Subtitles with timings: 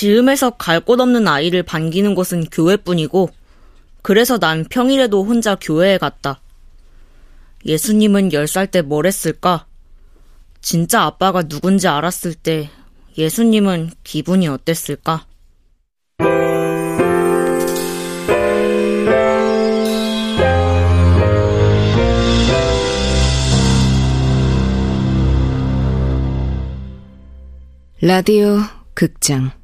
[0.00, 3.28] 지음에서 갈 곳 없는 아이를 반기는 곳은 교회뿐이고,
[4.00, 6.40] 그래서 난 평일에도 혼자 교회에 갔다.
[7.66, 9.66] 예수님은 10살 때 뭘 했을까?
[10.62, 12.70] 진짜 아빠가 누군지 알았을 때
[13.18, 15.26] 예수님은 기분이 어땠을까?
[28.00, 28.60] 라디오
[28.94, 29.59] 극장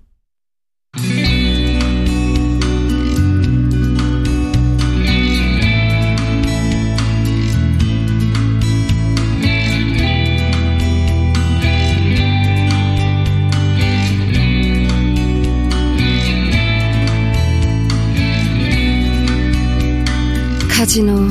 [20.71, 21.29] 카지노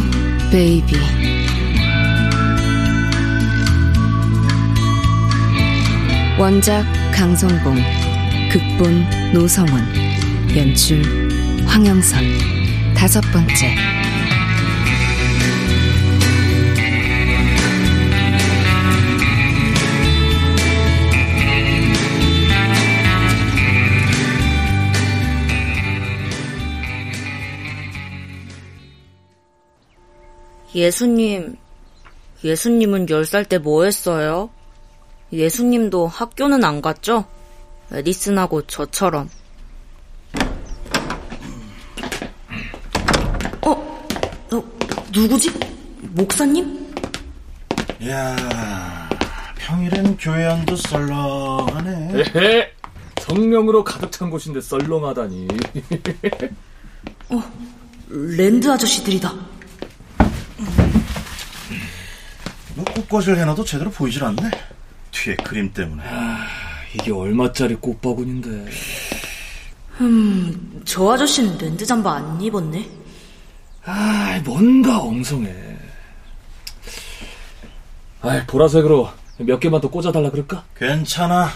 [0.51, 0.95] 베이비.
[6.37, 8.04] 원작 강성봉
[8.55, 9.83] 극본 노성원
[10.55, 11.03] 연출
[11.65, 12.23] 황영선
[12.95, 13.75] 다섯 번째
[30.73, 31.57] 예수님,
[32.41, 34.49] 예수님은 10살 때 뭐 했어요?
[35.33, 37.25] 예수님도 학교는 안 갔죠?
[37.91, 39.29] 에디슨하고 저처럼.
[43.61, 43.71] 어?
[43.71, 44.63] 어
[45.11, 45.51] 누구지?
[46.01, 46.93] 목사님?
[48.07, 49.09] 야
[49.57, 52.23] 평일엔 교회 안도 썰렁하네.
[52.35, 52.71] 에헤,
[53.21, 55.47] 성령으로 가득 찬 곳인데 썰렁하다니.
[57.29, 57.43] 어,
[58.09, 59.33] 랜드 아저씨들이다.
[62.75, 64.51] 뭐 꽃꽂이를 해놔도 제대로 보이질 않네.
[65.11, 66.03] 뒤에 그림 때문에.
[66.95, 68.71] 아, 이게 얼마짜리 꽃바구니인데.
[70.01, 72.89] 음, 저 아저씨는 랜드 잠바 안 입었네.
[73.85, 75.53] 아, 뭔가 엉성해.
[78.21, 80.63] 아, 보라색으로 몇 개만 더 꽂아달라 그럴까?
[80.75, 81.49] 괜찮아.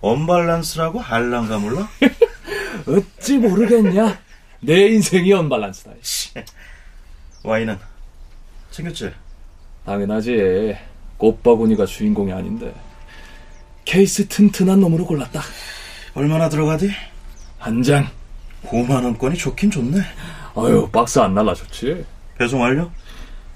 [0.00, 1.88] 언밸런스라고 할랑가 몰라?
[2.88, 4.18] 어찌 모르겠냐?
[4.60, 5.92] 내 인생이 언밸런스다.
[7.44, 7.78] 와인은
[8.70, 9.12] 챙겼지?
[9.86, 10.76] 당연하지.
[11.18, 12.74] 꽃바구니가 주인공이 아닌데.
[13.84, 15.42] 케이스 튼튼한 놈으로 골랐다.
[16.14, 16.90] 얼마나 들어가디?
[17.58, 18.08] 한 장.
[18.66, 20.00] 5만 원권이 좋긴 좋네.
[20.56, 22.04] 아유, 박스 안 날라 좋지.
[22.38, 22.90] 배송 완료?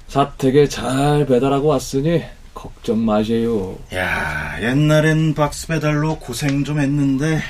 [0.09, 2.22] 사택에 잘 배달하고 왔으니
[2.55, 3.78] 걱정 마세요.
[3.94, 7.41] 야, 옛날엔 박스 배달로 고생 좀 했는데.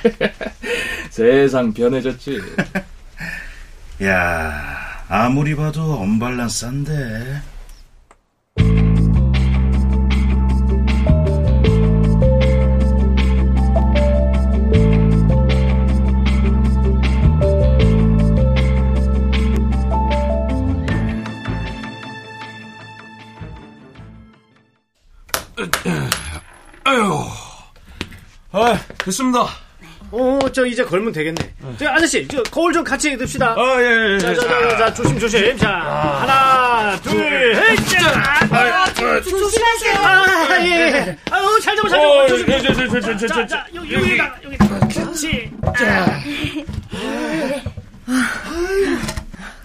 [1.10, 2.38] 세상 변해졌지.
[4.04, 7.40] 야, 아무리 봐도 언밸런스한데.
[26.84, 27.24] 아유,
[28.52, 29.46] 아, 됐습니다.
[30.10, 31.54] 어, 저 이제 걸면 되겠네.
[31.78, 33.54] 저 아저씨, 저 거울 좀 같이 듭시다.
[33.58, 34.18] 아, 예, 예.
[34.18, 35.58] 자, 자, 자, 자, 조심, 조심.
[35.58, 38.46] 자, 하나, 둘, 셋, 자.
[38.50, 39.94] 아, 조심하세요.
[39.96, 41.16] 아, 예.
[41.30, 42.08] 아유, 잘 잡아, 잘 잡아.
[42.08, 42.48] 어, 조심.
[42.48, 44.78] 예, 저, 저, 저, 저, 저, 자, 저, 자, 여기, 여기다가, 여기다가.
[44.88, 45.50] 그렇지.
[45.78, 46.20] 자.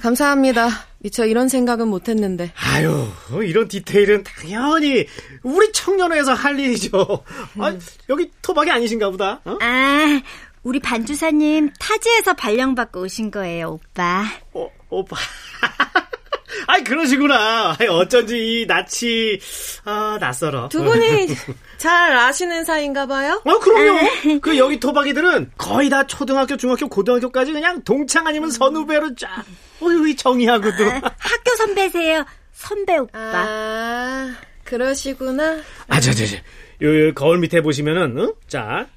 [0.01, 0.69] 감사합니다.
[1.03, 2.53] 미처 이런 생각은 못했는데.
[2.55, 3.07] 아유,
[3.45, 5.05] 이런 디테일은 당연히
[5.43, 7.23] 우리 청년회에서 할 일이죠.
[7.59, 7.77] 아,
[8.09, 9.41] 여기 토박이 아니신가 보다.
[9.43, 9.57] 어?
[9.61, 10.21] 아,
[10.63, 14.23] 우리 반주사님 타지에서 발령받고 오신 거예요, 오빠.
[14.53, 15.17] 어, 오빠.
[16.67, 17.75] 아이, 그러시구나.
[17.79, 19.39] 아이, 어쩐지 이 낯이,
[19.85, 20.69] 아, 낯설어.
[20.69, 21.27] 두 분이
[21.77, 23.41] 잘 아시는 사이인가 봐요?
[23.43, 23.99] 어, 그럼요.
[24.41, 29.43] 그 여기 토박이들은 거의 다 초등학교, 중학교, 고등학교까지 그냥 동창 아니면 선후배로 쫙.
[29.81, 30.85] 어휴, 정의하고도.
[30.85, 32.25] 아, 학교 선배세요.
[32.53, 33.19] 선배 오빠.
[33.19, 35.59] 아, 그러시구나.
[35.87, 36.37] 아, 저, 저, 저.
[36.81, 38.33] 요, 요 거울 밑에 보시면은, 어?
[38.47, 38.87] 자,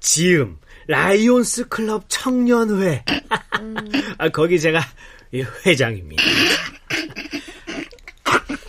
[0.00, 3.04] 지음, 라이온스 클럽 청년회.
[4.18, 4.80] 아, 거기 제가
[5.32, 6.22] 이 회장입니다.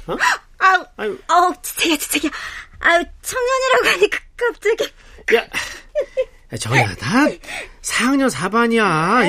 [0.08, 0.18] 어?
[0.60, 1.18] 아우, 아유.
[1.28, 2.32] 아우, 지책이야, 지책이야.
[2.80, 4.94] 아유, 청년이라고 하니까 갑자기.
[5.36, 7.28] 야, 저야, 나
[7.82, 8.80] 4학년 4반이야.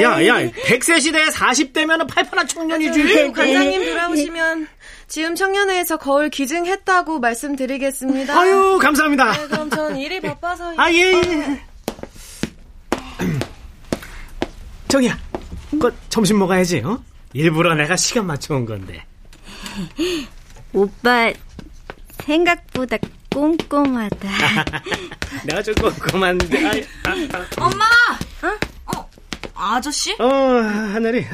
[0.03, 3.33] 야, 야, 100세 시대에 40대면 팔팔한 청년이지.
[3.33, 4.69] 관장님 돌아오시면
[5.09, 8.39] 지금 청년회에서 거울 기증했다고 말씀드리겠습니다.
[8.39, 9.33] 아유, 감사합니다.
[9.33, 10.75] 네, 그럼 전 일이 바빠서.
[10.77, 11.61] 아, 예, 예.
[14.87, 15.19] 정이야,
[15.81, 17.03] 그 점심 먹어야지, 어?
[17.33, 19.05] 일부러 내가 시간 맞춰온 건데.
[20.73, 21.33] 오빠,
[22.25, 22.97] 생각보다
[23.33, 24.29] 꼼꼼하다.
[25.47, 26.67] 내가 좀 꼼꼼한데.
[26.67, 26.71] 아,
[27.11, 27.47] 아.
[27.65, 27.85] 엄마!
[28.43, 28.97] 어?
[28.97, 29.11] 어?
[29.55, 30.15] 아저씨?
[30.19, 31.25] 어, 하늘이.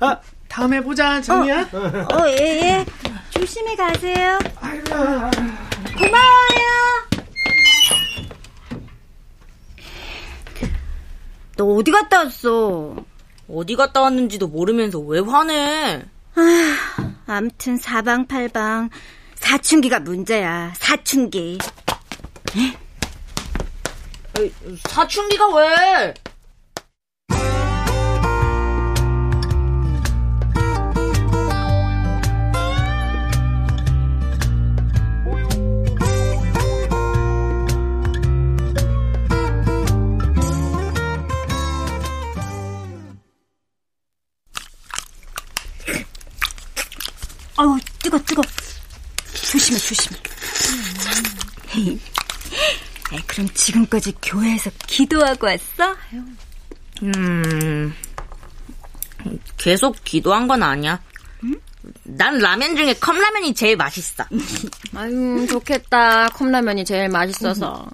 [0.00, 0.18] 아,
[0.48, 1.68] 다음에 보자, 정이야.
[1.72, 1.78] 어,
[2.14, 2.86] 어, 예, 예.
[3.30, 4.38] 조심히 가세요.
[5.96, 6.70] 고마워요.
[11.56, 12.96] 너 어디 갔다 왔어?
[13.48, 16.04] 어디 갔다 왔는지도 모르면서 왜 화내?
[16.34, 18.90] 아, 암튼 사방팔방
[19.36, 20.72] 사춘기가 문제야.
[20.76, 21.58] 사춘기.
[24.36, 24.52] 에이,
[24.88, 26.14] 사춘기가 왜?
[53.70, 55.96] 지금까지 교회에서 기도하고 왔어?
[57.02, 57.94] 음,
[59.56, 61.00] 계속 기도한 건 아니야.
[62.02, 64.24] 난 라면 중에 컵라면이 제일 맛있어.
[64.94, 66.28] 아유, 좋겠다.
[66.28, 67.86] 컵라면이 제일 맛있어서.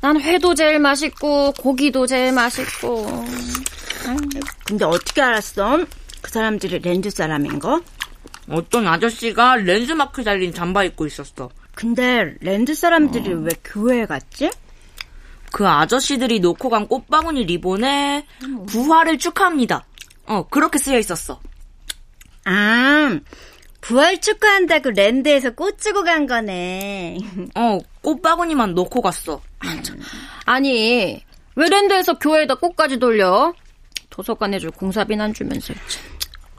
[0.00, 3.24] 난 회도 제일 맛있고, 고기도 제일 맛있고.
[4.66, 5.84] 근데 어떻게 알았어?
[6.20, 7.80] 그 사람들이 렌즈 사람인 거?
[8.48, 11.50] 어떤 아저씨가 렌즈 마크 달린 잠바 입고 있었어.
[11.74, 14.50] 근데 렌즈 사람들이 왜 교회에 갔지?
[15.52, 18.26] 그 아저씨들이 놓고 간 꽃바구니 리본에
[18.66, 19.84] 부활을 축하합니다.
[20.26, 21.40] 어, 그렇게 쓰여 있었어.
[22.44, 23.18] 아,
[23.80, 27.18] 부활 축하한다고 랜드에서 꽃 주고 간 거네.
[27.54, 29.42] 어, 꽃바구니만 놓고 갔어.
[30.46, 31.22] 아니,
[31.54, 33.52] 왜 랜드에서 교회에다 꽃까지 돌려?
[34.10, 35.74] 도서관에 줄 공사비는 안 주면서.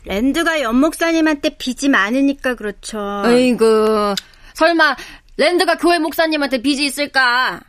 [0.06, 3.24] 랜드가 연목사님한테 빚이 많으니까 그렇죠.
[3.26, 4.16] 에이그,
[4.54, 4.96] 설마,
[5.38, 7.62] 랜드가 교회 목사님한테 빚이 있을까?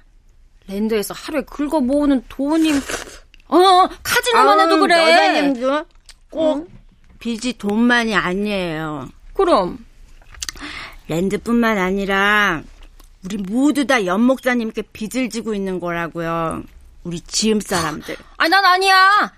[0.69, 2.73] 랜드에서 하루에 긁어 모으는 돈이,
[3.49, 5.01] 어, 카지노만 해도 그래.
[5.03, 5.85] 여사님도
[6.31, 6.69] 꼭
[7.19, 9.09] 빚이 돈만이 아니에요.
[9.35, 9.85] 그럼.
[11.09, 12.63] 랜드뿐만 아니라
[13.25, 16.63] 우리 모두 다 연목사님께 빚을 지고 있는 거라고요.
[17.05, 18.17] 우리 지음 사람들.
[18.39, 19.33] 아, 난 아니야.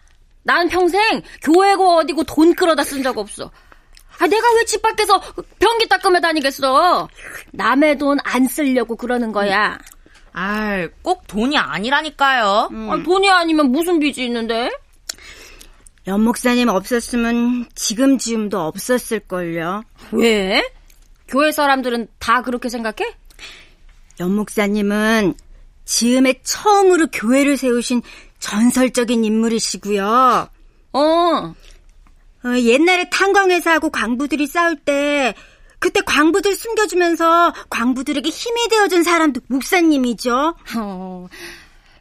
[0.44, 3.50] 난 평생 교회고 어디고 돈 끌어다 쓴 적 없어.
[4.19, 5.20] 아, 내가 왜 집 밖에서
[5.58, 7.08] 변기 닦으며 다니겠어?
[7.52, 9.76] 남의 돈 안 쓰려고 그러는 거야.
[10.38, 12.68] 아, 꼭 돈이 아니라니까요.
[12.90, 14.70] 아, 돈이 아니면 무슨 빚이 있는데?
[16.06, 19.82] 연 목사님 없었으면 지금 지음도 없었을걸요.
[20.12, 20.62] 왜?
[21.26, 23.16] 교회 사람들은 다 그렇게 생각해?
[24.20, 25.34] 연 목사님은
[25.86, 28.02] 지음에 처음으로 교회를 세우신
[28.38, 30.48] 전설적인 인물이시고요.
[30.92, 30.98] 어.
[30.98, 31.54] 어,
[32.60, 35.34] 옛날에 탄광회사하고 광부들이 싸울 때
[35.78, 40.55] 그때 광부들 숨겨주면서 광부들에게 힘이 되어준 사람도 목사님이죠.
[40.76, 41.28] 어.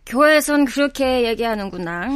[0.06, 2.10] 교회에선 그렇게 얘기하는구나.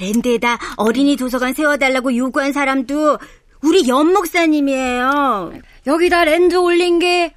[0.00, 3.18] 랜드에다 어린이 도서관 세워달라고 요구한 사람도
[3.62, 5.52] 우리 연 목사님이에요.
[5.86, 7.34] 여기다 랜드 올린 게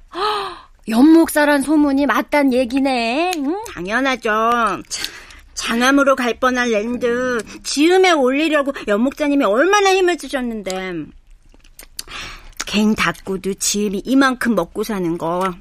[0.88, 3.32] 연 목사란 소문이 맞단 얘기네.
[3.36, 3.56] 응?
[3.72, 4.50] 당연하죠.
[5.54, 11.04] 장암으로 갈 뻔한 랜드 지음에 올리려고 연 목사님이 얼마나 힘을 쓰셨는데
[12.72, 15.52] 갱 닫고도 지음이 이만큼 먹고 사는 거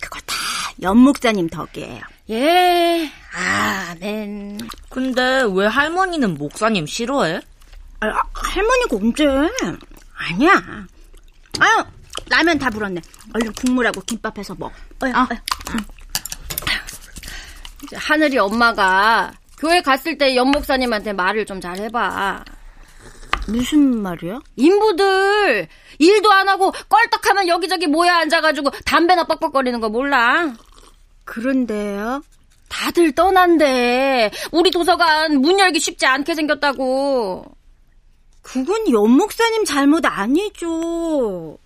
[0.00, 0.34] 그거 다
[0.80, 2.00] 연목사님 덕이에요.
[2.30, 4.60] 예, 아멘.
[4.88, 7.40] 근데 왜 할머니는 목사님 싫어해?
[7.98, 9.26] 아, 할머니가 언제?
[10.14, 10.86] 아니야.
[11.58, 11.84] 아유
[12.30, 13.00] 라면 다 불었네.
[13.34, 14.72] 얼른 국물하고 김밥 해서 먹.
[15.02, 15.28] 어여, 아.
[17.96, 22.44] 하늘이 엄마가 교회 갔을 때 연목사님한테 말을 좀 잘 해봐.
[23.46, 24.40] 무슨 말이야?
[24.56, 30.54] 인부들 일도 안 하고 껄떡하면 여기저기 모여 앉아가지고 담배나 뻑뻑거리는 거 몰라?
[31.24, 32.22] 그런데요.
[32.68, 34.30] 다들 떠난대.
[34.50, 37.44] 우리 도서관 문 열기 쉽지 않게 생겼다고.
[38.42, 41.58] 그건 연 목사님 잘못 아니죠.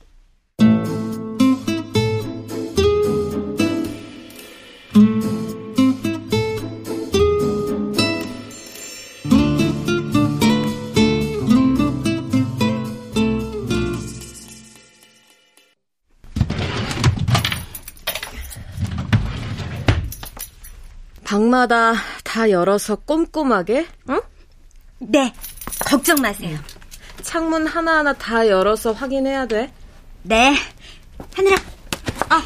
[21.28, 21.92] 방마다
[22.24, 24.20] 다 열어서 꼼꼼하게, 응?
[24.98, 25.34] 네,
[25.80, 26.58] 걱정 마세요.
[27.20, 29.70] 창문 하나하나 다 열어서 확인해야 돼.
[30.22, 30.54] 네,
[31.34, 31.56] 하늘아.
[32.30, 32.42] 어.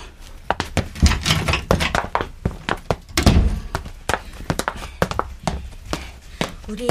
[6.69, 6.89] 우리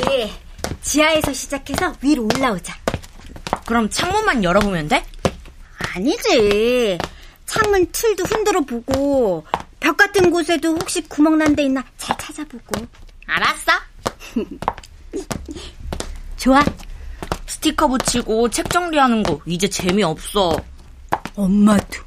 [0.82, 2.74] 지하에서 시작해서 위로 올라오자.
[3.66, 5.04] 그럼 창문만 열어보면 돼?
[5.94, 6.98] 아니지.
[7.46, 9.44] 창문 틀도 흔들어 보고
[9.82, 12.86] 벽 같은 곳에도 혹시 구멍 난 데 있나 잘 찾아보고.
[13.28, 13.72] 알았어.
[16.38, 16.64] 좋아.
[17.48, 20.56] 스티커 붙이고 책 정리하는 거 이제 재미없어.
[21.36, 22.00] 엄마도.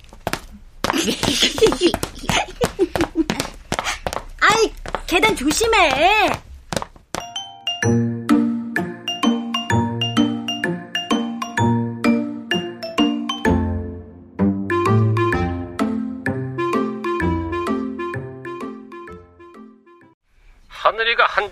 [4.41, 4.73] 아이,
[5.07, 6.31] 계단 조심해.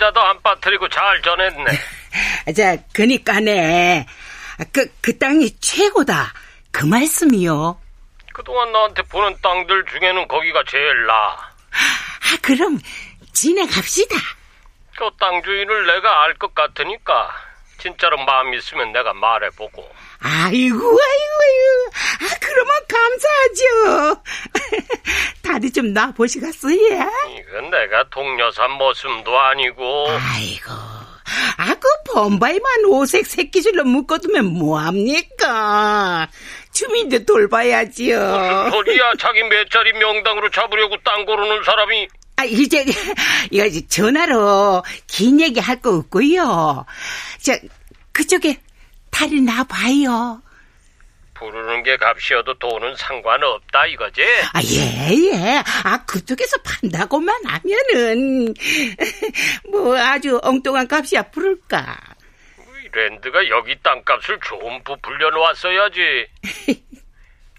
[0.03, 1.65] 한자도 안 빠뜨리고 잘 전했네.
[2.57, 4.07] 자, 그니까네.
[4.73, 6.33] 그, 그 땅이 최고다.
[6.73, 7.81] 그 말씀이요.
[8.33, 11.37] 그동안 나한테 보는 땅들 중에는 거기가 제일 나아.
[11.37, 12.81] 아, 그럼,
[13.33, 14.17] 진행합시다.
[14.97, 17.31] 그 땅 주인을 내가 알 것 같으니까
[17.83, 19.83] 진짜로 마음 있으면 내가 말해보고.
[20.21, 21.91] 아이고, 아이고, 아이고.
[22.21, 24.23] 아, 그러면 감사하죠.
[25.43, 26.77] 다들 좀 놔보시겠어요?
[26.77, 30.07] 이건 내가 동료사 모습도 아니고.
[30.11, 30.71] 아이고.
[31.57, 36.29] 아, 그 범바이만 오색 새끼줄로 묶어두면 뭐합니까?
[36.73, 38.19] 주민들 돌봐야지요.
[38.19, 39.13] 무슨 소리야?
[39.19, 42.09] 자기 몇 자리 명당으로 잡으려고 땅 고르는 사람이.
[42.43, 42.85] 아, 이제,
[43.53, 46.85] 이거 전화로 긴 얘기 할 거 없고요.
[47.41, 47.53] 저,
[48.13, 48.61] 그쪽에
[49.11, 50.43] 다리 놔봐요.
[51.35, 54.23] 부르는 게 값이어도 돈은 상관없다 이거지?
[54.53, 55.63] 아, 예, 예.
[55.85, 58.55] 아, 그쪽에서 판다고만 하면은,
[59.71, 61.97] 뭐 아주 엉뚱한 값이야 부를까.
[62.85, 66.01] 이 랜드가 여기 땅값을 좀 부풀려 놓았어야지.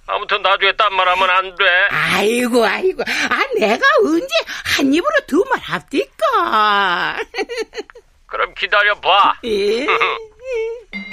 [0.06, 1.66] 아무튼 나중에 딴 말 하면 안 돼.
[1.92, 3.04] 아이고, 아이고.
[3.04, 4.28] 아, 내가 언제
[4.76, 7.18] 한 입으로 두 말 합니까?
[8.28, 9.36] 그럼 기다려봐.
[9.46, 9.86] 예.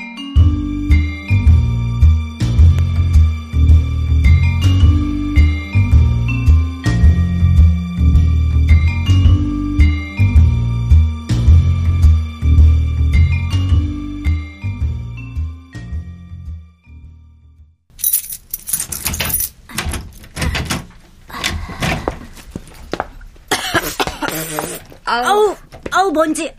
[26.20, 26.54] 먼지.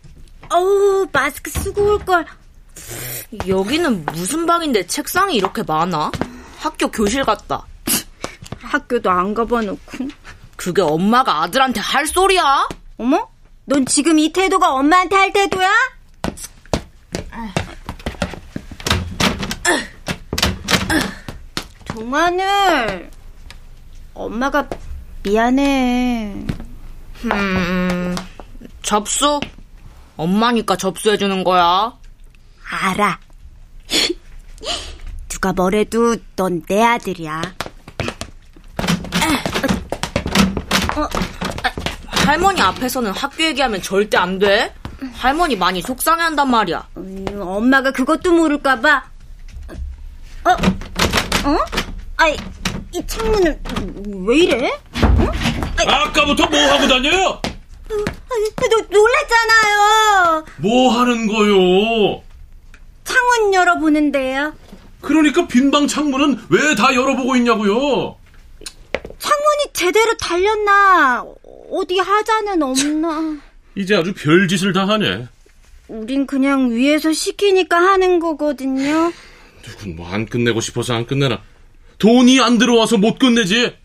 [0.49, 2.25] 아우, 마스크 쓰고 올걸.
[3.47, 6.11] 여기는 무슨 방인데 책상이 이렇게 많아?
[6.57, 7.67] 학교 교실 같다.
[8.59, 10.07] 학교도 안 가봐놓고.
[10.55, 12.67] 그게 엄마가 아들한테 할 소리야?
[12.97, 13.29] 어머?
[13.65, 15.69] 넌 지금 이 태도가 엄마한테 할 태도야?
[21.85, 23.11] 동하늘,
[24.15, 24.67] 엄마가
[25.21, 26.47] 미안해.
[27.25, 28.15] 음,
[28.81, 29.39] 접수?
[30.17, 31.93] 엄마니까 접수해주는 거야.
[32.69, 33.19] 알아.
[35.29, 37.41] 누가 뭐래도 넌 내 아들이야.
[42.05, 44.73] 할머니 앞에서는 학교 얘기하면 절대 안 돼.
[45.13, 46.87] 할머니 많이 속상해한단 말이야.
[46.97, 49.03] 음, 엄마가 그것도 모를까봐.
[50.43, 50.51] 어?
[50.51, 51.57] 어?
[52.17, 52.37] 아이,
[52.93, 53.59] 이 창문을
[54.27, 54.79] 왜 이래?
[55.87, 57.41] 아까부터 뭐 하고 다녀요?
[57.93, 60.45] 아, 노, 놀랐잖아요.
[60.57, 62.23] 뭐 하는 거요?
[63.03, 64.53] 창문 열어보는데요.
[65.01, 68.15] 그러니까 빈방 창문은 왜 다 열어보고 있냐고요?
[69.19, 71.25] 창문이 제대로 달렸나?
[71.71, 73.37] 어디 하자는 없나?
[73.75, 75.27] 이제 아주 별짓을 다 하네.
[75.87, 79.11] 우린 그냥 위에서 시키니까 하는 거거든요.
[79.63, 81.41] 누군 뭐 안 끝내고 싶어서 안 끝내나.
[81.97, 83.75] 돈이 안 들어와서 못 끝내지.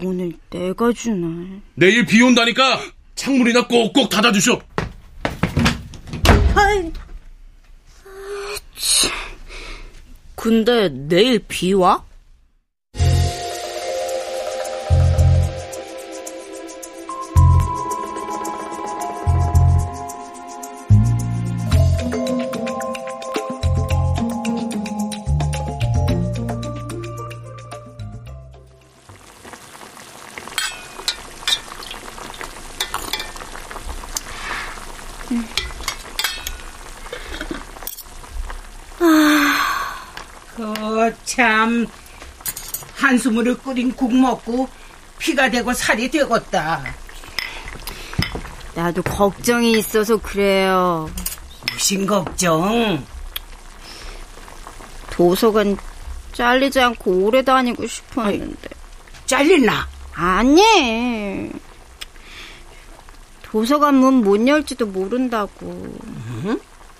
[0.00, 1.60] 돈을 내가 주나?
[1.74, 2.80] 내일 비 온다니까
[3.14, 4.60] 창문이나 꼭꼭 닫아주쇼.
[6.54, 6.92] 아이,
[10.34, 12.04] 근데 내일 비 와?
[41.72, 41.86] 참.
[42.96, 44.68] 한숨으로 끓인 국 먹고
[45.18, 46.84] 피가 되고 살이 되겠다.
[48.74, 51.10] 나도 걱정이 있어서 그래요.
[51.72, 53.04] 무슨 걱정?
[55.10, 55.76] 도서관
[56.32, 58.68] 잘리지 않고 오래 다니고 싶었는데.
[59.26, 59.86] 잘리나?
[60.14, 61.50] 아니.
[63.42, 65.98] 도서관 문 못 열지도 모른다고.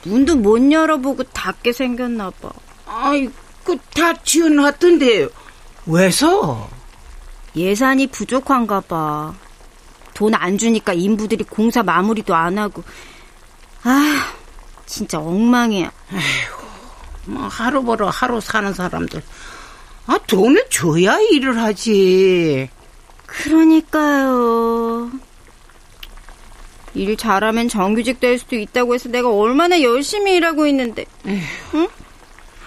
[0.04, 2.50] 문도 못 열어보고 닫게 생겼나 봐.
[2.86, 3.30] 아이,
[3.64, 5.28] 그다 지어놨던데
[5.86, 6.68] 왜서?
[7.54, 9.34] 예산이 부족한가 봐.
[10.14, 12.82] 돈 안 주니까 인부들이 공사 마무리도 안 하고.
[13.82, 14.32] 아,
[14.86, 15.90] 진짜 엉망이야.
[17.26, 19.22] 뭐 하루 벌어 하루 사는 사람들.
[20.06, 22.68] 아, 돈을 줘야 일을 하지.
[23.26, 25.10] 그러니까요.
[26.94, 31.06] 일 잘하면 정규직 될 수도 있다고 해서 내가 얼마나 열심히 일하고 있는데.
[31.26, 31.88] 응?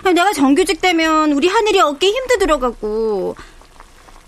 [0.05, 3.35] 아, 내가 정규직 되면 우리 하늘이 어깨 힘도 들어가고.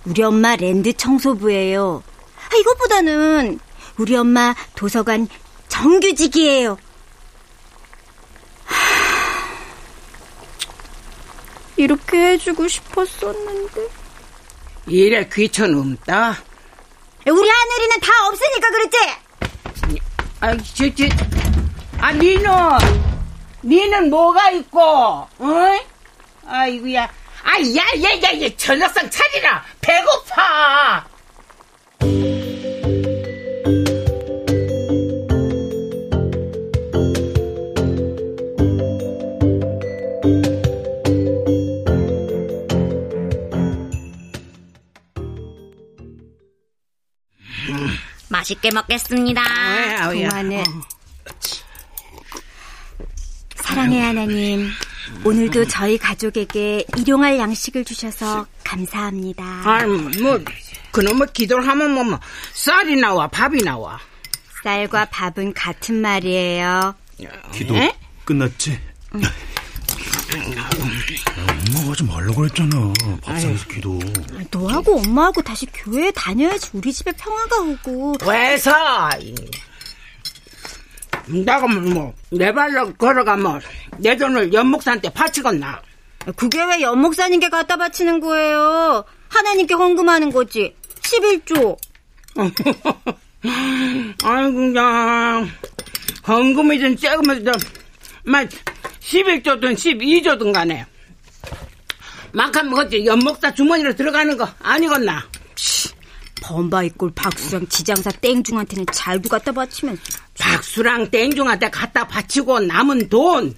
[0.06, 2.02] 우리 엄마 랜드 청소부예요.
[2.52, 3.60] 아, 이것보다는
[3.98, 5.28] 우리 엄마 도서관
[5.68, 6.80] 정규직이에요.
[11.76, 13.88] 이렇게 해주고 싶었었는데.
[14.88, 16.44] 일에 귀천 없다.
[17.28, 18.98] 우리 하늘이는 다 없으니까 그렇지?
[20.40, 21.06] 아, 저, 저,
[22.00, 22.50] 아, 니는,
[23.64, 25.28] 니는 뭐가 있고, 어?
[26.46, 27.04] 아이고야.
[27.44, 29.64] 아, 야, 야, 야, 야, 저녁상 차리라.
[29.82, 31.06] 배고파.
[48.30, 49.42] 맛있게 먹겠습니다.
[49.42, 50.30] 아우야.
[50.30, 50.64] 그만해.
[53.78, 54.72] 사랑의 하나님,
[55.24, 59.46] 오늘도 저희 가족에게 일용할 양식을 주셔서 감사합니다.
[59.46, 59.86] 아,
[60.20, 60.44] 뭐,
[60.92, 62.20] 그놈의 기도를 하면 뭐, 뭐,
[62.56, 64.00] 쌀이 나와, 밥이 나와.
[64.64, 66.96] 쌀과 밥은 같은 말이에요.
[67.54, 67.94] 기도 에?
[68.26, 68.80] 끝났지?
[69.14, 69.30] 엄마가
[71.92, 72.94] 하지 말라고 했잖아.
[73.22, 74.00] 밥상에서 기도.
[74.50, 78.16] 너하고 엄마하고 다시 교회에 다녀야지 우리 집에 평화가 오고.
[78.26, 78.72] 왜서?
[81.28, 83.62] 내가 뭐, 내 발로 걸어가면,
[83.98, 85.82] 내 돈을 연목사한테 바치겠나?
[86.36, 89.04] 그게 왜 연목사님께 갖다 바치는 거예요?
[89.30, 90.76] 하나님께 헌금하는 거지.
[91.02, 91.78] 11조.
[94.24, 95.50] 아이고, 그냥,
[96.28, 97.60] 헌금이든 쬐금이든,
[98.24, 98.48] 막,
[99.02, 100.86] 11조든 12조든 간에,
[102.34, 105.26] 막한 먹었지, 연목사 주머니로 들어가는 거 아니겠나?
[106.48, 110.02] 범바이 꼴 박수랑 지장사 땡중한테는 잘도 갖다 바치면서.
[110.40, 113.54] 박수랑 땡중한테 갖다 바치고 남은 돈,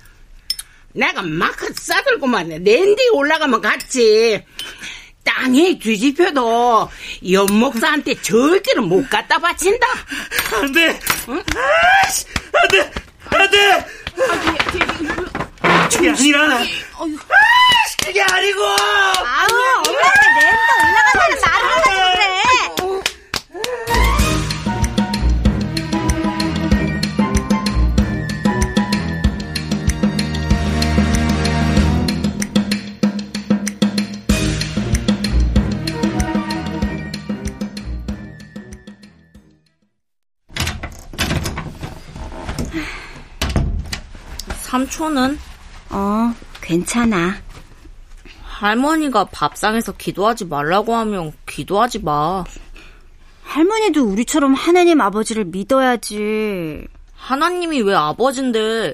[0.93, 4.43] 내가 마크 싸들고만 랜디에 올라가면 갔지.
[5.23, 6.89] 땅에 뒤집혀도
[7.31, 9.85] 연목사한테 절대로 못 갖다 바친다.
[10.55, 10.99] 안 돼!
[11.27, 12.25] 아이씨!
[12.53, 12.91] 안 돼!
[13.25, 13.85] 안 돼!
[15.91, 18.63] 그게 아니라, 아이씨, 그게 아니고!
[18.63, 21.98] 아우, 엄마가 랜드 올라간다는 말
[44.69, 45.39] 삼촌은
[45.89, 47.33] 어, 괜찮아.
[48.43, 52.43] 할머니가 밥상에서 기도하지 말라고 하면 기도하지 마.
[53.41, 56.85] 할머니도 우리처럼 하나님 아버지를 믿어야지.
[57.15, 58.93] 하나님이 왜 아버지인데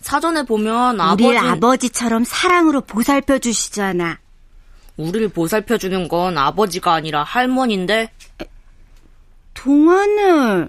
[0.00, 4.20] 사전에 보면 우리 아버지 아버지처럼 사랑으로 보살펴 주시잖아.
[4.96, 8.12] 우리를 보살펴 주는 건 아버지가 아니라 할머니인데
[9.54, 10.68] 동안을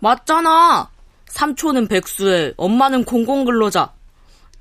[0.00, 0.90] 맞잖아.
[1.26, 3.93] 삼촌은 백수에 엄마는 공공근로자.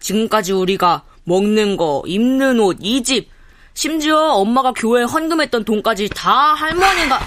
[0.04, 3.30] 지금까지 우리가 먹는 거, 입는 옷, 이 집,
[3.74, 7.20] 심지어 엄마가 교회에 헌금했던 돈까지 다 할머니가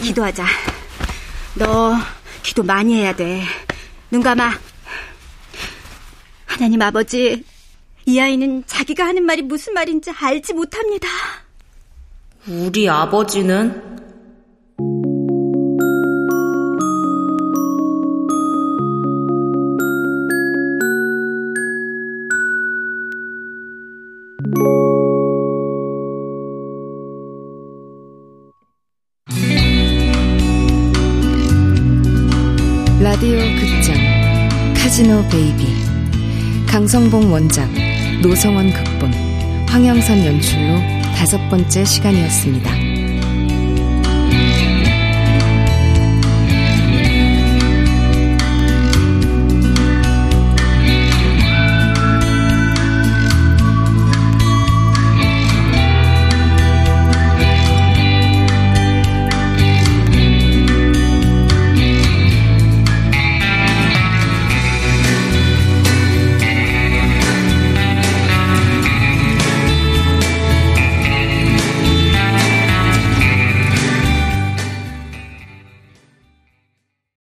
[0.00, 0.44] 기도하자.
[1.54, 1.94] 너
[2.42, 3.42] 기도 많이 해야 돼.
[4.10, 4.52] 눈 감아.
[6.46, 7.44] 하나님 아버지,
[8.06, 11.08] 이 아이는 자기가 하는 말이 무슨 말인지 알지 못합니다.
[12.48, 13.91] 우리 아버지는
[35.02, 35.66] 카지노 베이비
[36.68, 37.68] 강성봉 원작
[38.22, 39.12] 노성원 극본
[39.66, 40.78] 황영선 연출로
[41.16, 42.70] 다섯 번째 시간이었습니다.